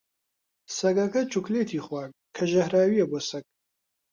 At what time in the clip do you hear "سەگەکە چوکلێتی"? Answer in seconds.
0.77-1.83